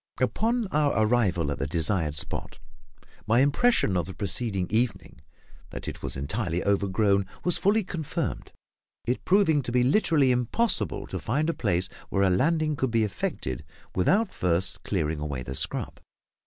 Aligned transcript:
Upon 0.19 0.65
our 0.71 1.05
arrival 1.05 1.51
at 1.51 1.59
the 1.59 1.67
desired 1.67 2.15
spot, 2.15 2.57
my 3.27 3.41
impression 3.41 3.95
of 3.95 4.07
the 4.07 4.15
preceding 4.15 4.65
evening 4.71 5.21
that 5.69 5.87
it 5.87 6.01
was 6.01 6.17
entirely 6.17 6.63
overgrown 6.63 7.27
was 7.43 7.59
fully 7.59 7.83
confirmed, 7.83 8.51
it 9.05 9.23
proving 9.25 9.61
to 9.61 9.71
be 9.71 9.83
literally 9.83 10.31
impossible 10.31 11.05
to 11.05 11.19
find 11.19 11.51
a 11.51 11.53
place 11.53 11.87
where 12.09 12.23
a 12.23 12.31
landing 12.31 12.75
could 12.75 12.89
be 12.89 13.03
effected 13.03 13.63
without 13.93 14.33
first 14.33 14.81
clearing 14.81 15.19
away 15.19 15.43
the 15.43 15.53
scrub. 15.53 15.99